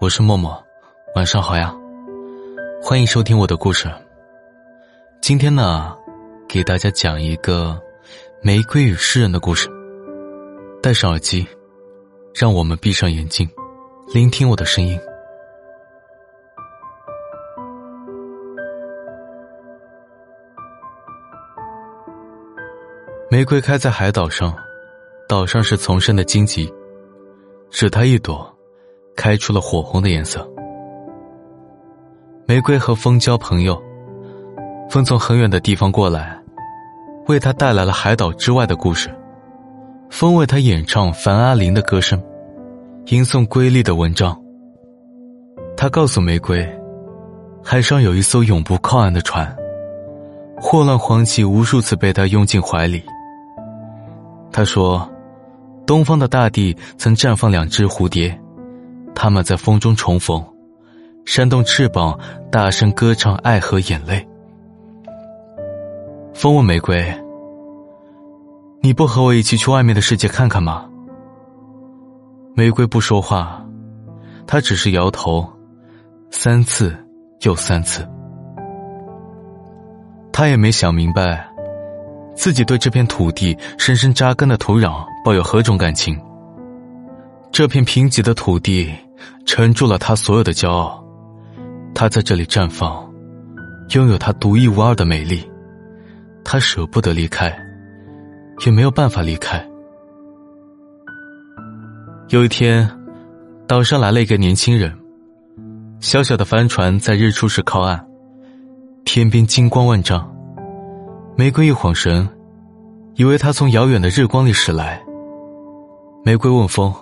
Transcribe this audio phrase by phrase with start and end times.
[0.00, 0.62] 我是默默，
[1.14, 1.72] 晚上好呀，
[2.82, 3.88] 欢迎收听我的故事。
[5.22, 5.96] 今天呢，
[6.48, 7.80] 给大家讲一个
[8.42, 9.68] 玫瑰与诗人的故事。
[10.82, 11.46] 戴上耳机，
[12.34, 13.48] 让我们闭上眼睛，
[14.12, 14.98] 聆听我的声音。
[23.30, 24.54] 玫瑰开在海岛上，
[25.28, 26.70] 岛上是丛生的荆棘，
[27.70, 28.53] 只它一朵。
[29.16, 30.48] 开出了火红的颜色。
[32.46, 33.80] 玫瑰和风交朋友，
[34.90, 36.38] 风从很远的地方过来，
[37.26, 39.08] 为他带来了海岛之外的故事。
[40.10, 42.22] 风为他演唱樊阿玲的歌声，
[43.06, 44.38] 吟诵瑰丽的文章。
[45.76, 46.64] 他告诉玫瑰，
[47.62, 49.56] 海上有一艘永不靠岸的船，
[50.60, 53.02] 霍乱黄旗无数次被他拥进怀里。
[54.52, 55.10] 他说，
[55.84, 58.38] 东方的大地曾绽放两只蝴蝶。
[59.14, 60.44] 他们在风中重逢，
[61.24, 62.18] 扇动翅膀，
[62.50, 64.26] 大声歌唱爱和眼泪。
[66.34, 67.02] 风问玫瑰
[68.82, 70.88] ：“你不和我一起去外面的世界看看吗？”
[72.56, 73.64] 玫瑰不说话，
[74.46, 75.48] 他只是摇头，
[76.30, 76.96] 三次
[77.42, 78.06] 又三次。
[80.32, 81.48] 他也没想明白，
[82.34, 86.20] 自己对这片土地深深扎根的土壤抱有何种感情。
[87.54, 88.92] 这片贫瘠的土地。
[89.46, 91.04] 沉住了他所有的骄傲，
[91.94, 93.08] 他在这里绽放，
[93.90, 95.48] 拥有他独一无二的美丽，
[96.42, 97.54] 他舍不得离开，
[98.66, 99.64] 也没有办法离开。
[102.30, 102.90] 有一天，
[103.68, 104.92] 岛上来了一个年轻人，
[106.00, 108.02] 小小的帆船在日出时靠岸，
[109.04, 110.28] 天边金光万丈。
[111.36, 112.26] 玫瑰一晃神，
[113.14, 115.00] 以为他从遥远的日光里驶来。
[116.24, 116.92] 玫瑰问风：“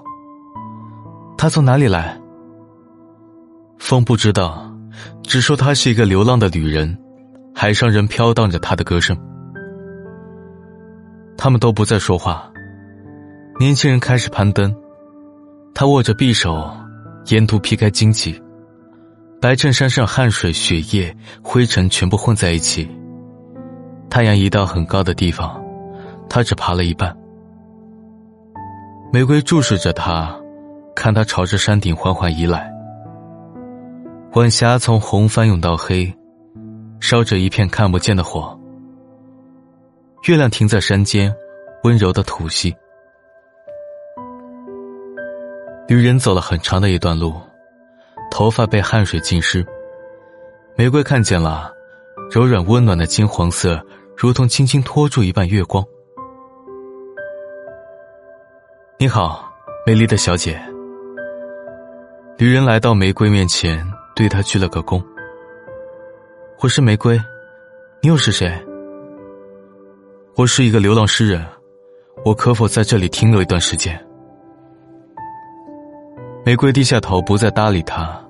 [1.36, 2.19] 他从哪里来？”
[3.78, 4.70] 风不知道，
[5.22, 6.97] 只说她是一个流浪的旅人，
[7.55, 9.17] 海上仍飘荡着她的歌声。
[11.36, 12.48] 他们都不再说话，
[13.58, 14.73] 年轻人开始攀登，
[15.74, 16.70] 他握着匕首，
[17.27, 18.40] 沿途劈开荆棘，
[19.40, 21.12] 白衬衫上汗水、血液、
[21.42, 22.89] 灰尘全部混在一起。
[24.08, 25.61] 太阳移到很高的地方，
[26.28, 27.17] 他只爬了一半。
[29.12, 30.39] 玫瑰注视着他，
[31.02, 32.73] 看他朝着山顶缓缓移来。
[34.35, 36.08] 晚霞从红翻涌到黑，
[37.01, 38.57] 烧着一片看不见的火。
[40.29, 41.35] 月亮停在山间，
[41.83, 42.73] 温柔的吐息。
[45.89, 47.34] 旅人走了很长的一段路，
[48.30, 49.67] 头发被汗水浸湿。
[50.77, 51.73] 玫瑰看见了，
[52.30, 53.84] 柔软温暖的金黄色，
[54.17, 55.84] 如同轻轻托住一半月光。
[59.01, 59.52] 你好，
[59.84, 60.63] 美丽的小姐。
[62.42, 63.89] 旅人来到玫瑰面前。
[64.17, 65.01] 对他鞠了个躬。
[66.58, 67.17] 我是玫瑰，
[68.01, 68.53] 你又是谁？
[70.35, 71.47] 我是一个流浪诗人，
[72.25, 73.97] 我可否在这里停留一段时间？
[76.45, 78.20] 玫瑰低下头，不再搭理他。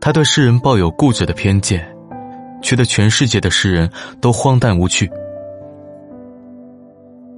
[0.00, 1.86] 他对诗人抱有固执的偏见，
[2.62, 3.86] 觉得全世界的诗人
[4.18, 5.10] 都荒诞无趣。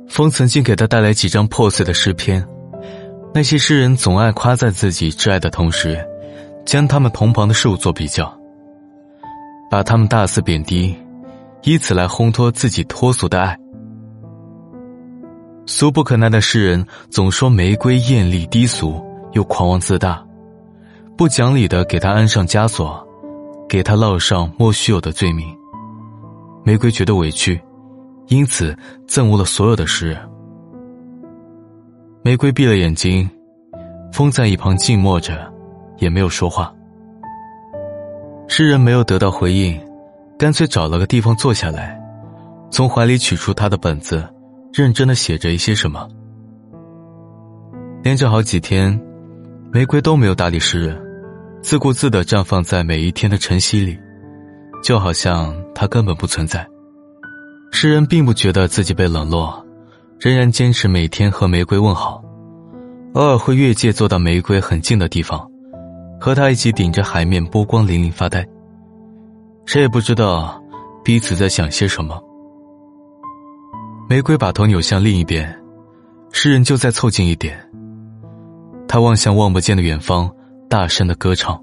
[0.09, 2.47] 风曾经给他带来几张破碎的诗篇，
[3.39, 6.05] 那些诗人总爱夸赞自己挚爱的同时。
[6.67, 8.37] 将他们同旁的事物做比较，
[9.71, 10.93] 把他们大肆贬低，
[11.63, 13.57] 以此来烘托自己脱俗的爱。
[15.67, 19.01] 俗不可耐的诗人总说玫瑰艳丽低俗
[19.35, 20.21] 又狂妄自大，
[21.17, 23.07] 不讲理的给他安上枷锁，
[23.69, 25.47] 给他烙上莫须有的罪名。
[26.65, 27.59] 玫瑰觉得委屈，
[28.27, 28.77] 因此
[29.07, 30.29] 憎恶了所有的诗人。
[32.29, 33.27] 玫瑰闭了眼睛，
[34.13, 35.51] 风在一旁静默着。
[35.97, 36.71] 也没有说话。
[38.49, 39.81] 诗人没有得到回应，
[40.39, 41.99] 干脆找了个地方坐下来，
[42.71, 44.23] 从怀里取出他的本子，
[44.75, 46.07] 认真的写着一些什么。
[48.03, 49.01] 连着好几天，
[49.73, 51.01] 玫瑰都没有搭理诗人，
[51.63, 53.99] 自顾自的绽放在每一天的晨曦里，
[54.85, 56.69] 就好像他根本不存在。
[57.73, 59.65] 诗人并不觉得自己被冷落，
[60.19, 62.23] 仍然坚持每天和玫瑰问好，
[63.15, 65.49] 偶尔会越界坐到玫瑰很近的地方。
[66.21, 68.45] 和他一起顶着海面，波光粼粼发呆。
[69.67, 70.61] 谁也不知道
[71.05, 72.21] 彼此在想些什么。
[74.09, 75.57] 玫瑰把头扭向另一边，
[76.33, 77.57] 诗人就再凑近一点。
[78.89, 80.29] 他望向望不见的远方，
[80.69, 81.57] 大声的歌唱。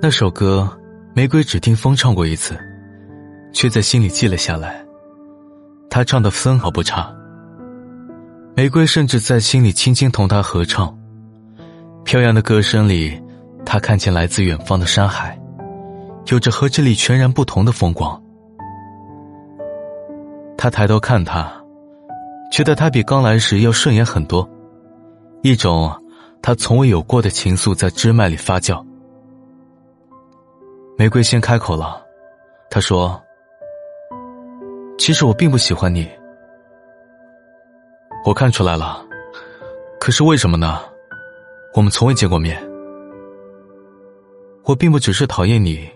[0.00, 0.70] 那首歌，
[1.14, 2.58] 玫瑰只听风唱过一次，
[3.52, 4.83] 却在心里记了下来。
[5.94, 7.08] 他唱的分毫不差。
[8.56, 10.92] 玫瑰甚至在心里轻轻同他合唱。
[12.04, 13.16] 飘扬的歌声里，
[13.64, 15.38] 他看见来自远方的山海，
[16.26, 18.20] 有着和这里全然不同的风光。
[20.58, 21.48] 他抬头看他，
[22.50, 24.50] 觉得他比刚来时要顺眼很多，
[25.42, 25.88] 一种
[26.42, 28.84] 他从未有过的情愫在枝脉里发酵。
[30.98, 32.02] 玫瑰先开口了，
[32.68, 33.22] 他说
[34.96, 36.08] ：“其实我并不喜欢你，
[38.24, 39.04] 我看出来了，
[40.00, 40.80] 可是为什么呢？
[41.74, 42.62] 我们从未见过面。
[44.64, 45.86] 我并不只是讨厌你，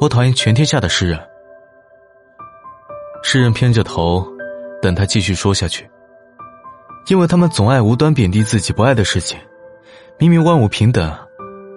[0.00, 1.20] 我讨厌全天下的诗人。”
[3.22, 4.26] 诗人偏着头，
[4.80, 5.88] 等他继续说下去，
[7.08, 9.38] 因为他们总爱无端贬低自己不爱的事情，
[10.18, 11.14] 明明万物平等，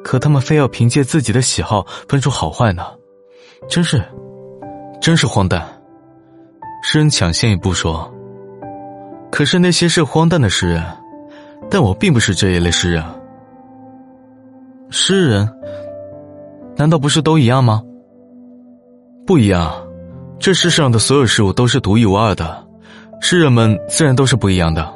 [0.04, 2.96] 可他们非要凭借自己的喜好分出好坏呢，
[3.68, 4.02] 真是，
[5.02, 5.75] 真是荒诞。
[6.88, 8.14] 诗人抢先一步说
[9.32, 10.84] ：“可是那些是荒诞的诗人，
[11.68, 13.04] 但我并不是这一类诗人。
[14.92, 15.50] 诗人，
[16.78, 17.82] 难道不是都一样吗？
[19.26, 19.74] 不一样。”
[20.38, 22.64] 这世上的所有事物都是独一无二的，
[23.20, 24.94] 诗人们自然都是不一样的。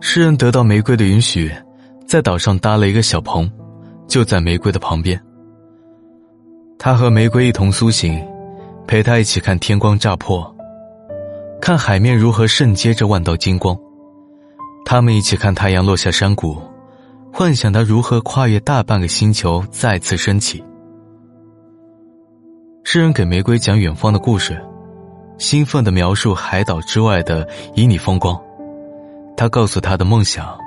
[0.00, 1.52] 诗人得到玫瑰的允许，
[2.06, 3.48] 在岛上搭了一个小棚，
[4.08, 5.22] 就在玫瑰的旁边。
[6.84, 8.20] 他和玫瑰一同苏醒，
[8.88, 10.52] 陪他一起看天光乍破，
[11.60, 13.78] 看海面如何渗接着万道金光。
[14.84, 16.60] 他们一起看太阳落下山谷，
[17.32, 20.60] 幻想他如何跨越大半个星球再次升起。
[22.82, 24.60] 诗人给玫瑰讲远方的故事，
[25.38, 27.46] 兴奋的描述海岛之外的
[27.76, 28.36] 旖旎风光。
[29.36, 30.58] 他告诉他的梦想，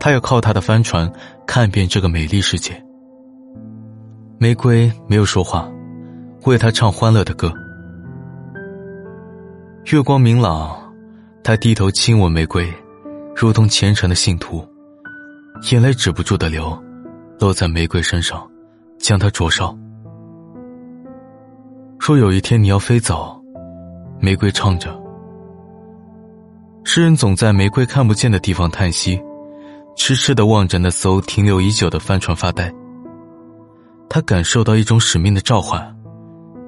[0.00, 1.12] 他要靠他的帆船
[1.44, 2.82] 看遍这个美丽世界。
[4.40, 5.68] 玫瑰没有说话，
[6.46, 7.52] 为他唱欢乐的歌。
[9.86, 10.78] 月光明朗，
[11.42, 12.72] 他低头亲吻玫瑰，
[13.34, 14.64] 如同虔诚的信徒，
[15.72, 16.80] 眼泪止不住的流，
[17.40, 18.48] 落在玫瑰身上，
[18.96, 19.76] 将它灼烧。
[21.98, 23.36] 若有一天你要飞走，
[24.20, 24.96] 玫瑰唱着。
[26.84, 29.20] 诗人总在玫瑰看不见的地方叹息，
[29.96, 32.72] 痴痴的望着那艘停留已久的帆船发呆。
[34.08, 35.96] 他感受到一种使命的召唤，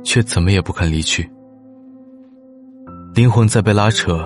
[0.05, 1.29] 却怎么也不肯离去。
[3.15, 4.25] 灵魂在被拉扯，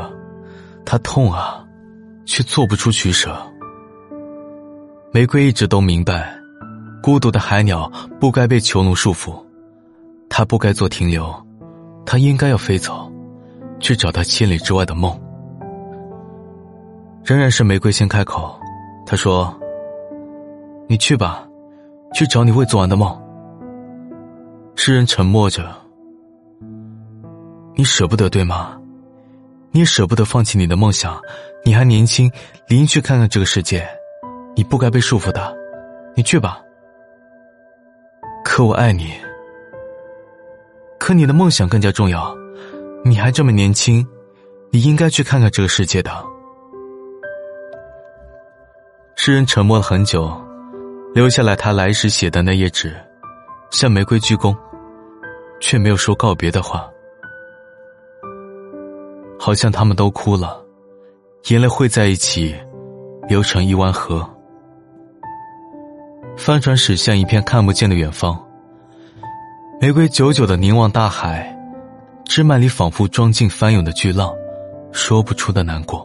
[0.85, 1.65] 他痛啊，
[2.27, 3.35] 却做不出取舍。
[5.13, 6.37] 玫瑰一直都明白，
[7.03, 7.91] 孤独的海鸟
[8.21, 9.35] 不该被囚奴束缚。
[10.29, 11.33] 他不该做停留，
[12.05, 13.11] 他应该要飞走，
[13.79, 15.17] 去找他千里之外的梦。
[17.25, 18.59] 仍然是玫瑰先开口，
[19.07, 19.55] 他说
[20.89, 21.47] ：“你去吧，
[22.15, 23.21] 去找你未做完的梦。”
[24.77, 25.75] 诗人沉默着。
[27.77, 28.79] 你舍不得对吗？
[29.73, 31.21] 你也舍不得放弃你的梦想？
[31.65, 32.31] 你还年轻，
[32.69, 33.85] 理应去看看这个世界。
[34.55, 35.53] 你不该被束缚的，
[36.15, 36.61] 你去吧。
[38.45, 39.13] 可我爱你。
[41.01, 42.33] 可你的梦想更加重要，
[43.05, 44.07] 你还这么年轻，
[44.71, 46.13] 你应该去看看这个世界的。
[49.17, 50.33] 诗人沉默了很久，
[51.15, 52.93] 留下来他来时写的那页纸，
[53.71, 54.53] 向玫瑰鞠躬，
[55.61, 56.91] 却没有说告别的话。
[59.39, 60.61] 好像他们都哭了，
[61.51, 62.53] 眼泪汇在一起，
[63.29, 64.29] 流成一湾河。
[66.37, 68.37] 帆船驶向一片看不见的远方。
[69.81, 71.57] 玫瑰久久的凝望大海，
[72.25, 74.35] 枝蔓里仿佛装进翻涌的巨浪，
[74.91, 76.05] 说不出的难过。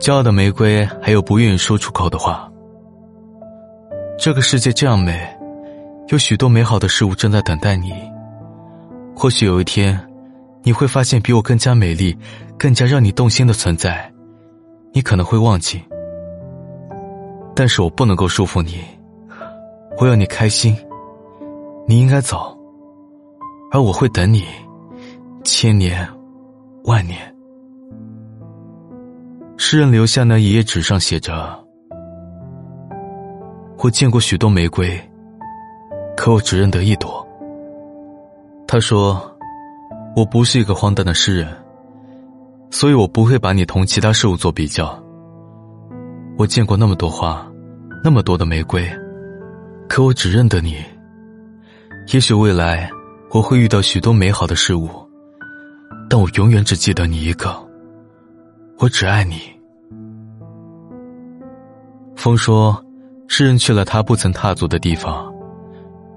[0.00, 2.48] 骄傲的玫瑰还有不愿意说出口的话。
[4.22, 5.20] 这个世界这样美，
[6.06, 7.92] 有许多美好的事物正在等待你。
[9.16, 9.98] 或许有一天，
[10.62, 12.16] 你会发现比我更加美丽、
[12.56, 14.08] 更加让你动心的存在，
[14.92, 15.82] 你可能会忘记。
[17.52, 18.84] 但是我不能够束缚你，
[19.98, 20.76] 我要你开心。
[21.88, 22.56] 你应该走，
[23.72, 24.44] 而我会等你，
[25.42, 26.08] 千年
[26.84, 27.18] 万年。
[29.56, 31.60] 诗人留下那一页纸上写着
[33.82, 34.96] ：“我见过许多玫瑰，
[36.16, 37.26] 可我只认得一朵。”
[38.64, 39.20] 他说
[40.14, 41.48] ：“我不是一个荒诞的诗人，
[42.70, 44.96] 所以我不会把你同其他事物做比较。
[46.38, 47.44] 我见过那么多花，
[48.04, 48.88] 那么多的玫瑰，
[49.88, 50.76] 可我只认得你。”
[52.14, 52.88] 也许未来
[53.30, 54.88] 我会遇到许多美好的事物，
[56.08, 57.52] 但我永远只记得你一个。
[58.78, 59.40] 我只爱你。
[62.14, 62.80] 风说，
[63.34, 65.32] 诗人去了他不曾踏足的地方，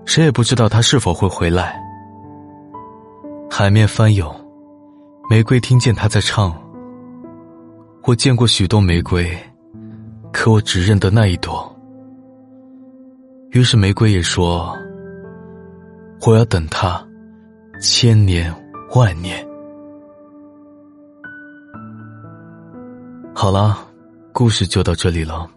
[0.05, 1.81] 谁也不知道他是否会回来。
[3.49, 4.35] 海面翻涌，
[5.29, 6.53] 玫瑰听见他在唱。
[8.03, 9.25] 我见过许多玫瑰，
[10.33, 11.73] 可我只认得那一朵。
[13.51, 14.77] 于是玫瑰也说
[16.27, 17.01] ：“我要等他，
[17.79, 18.53] 千年
[18.93, 19.41] 万年。”
[23.33, 23.77] 好了，
[24.33, 25.49] 故事就到这里了。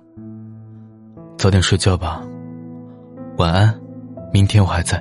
[1.38, 2.20] 早点睡觉吧，
[3.36, 3.72] 晚安，
[4.32, 5.00] 明天我还在。